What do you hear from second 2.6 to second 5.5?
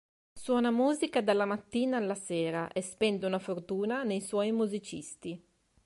e spende una fortuna nei suoi musicisti.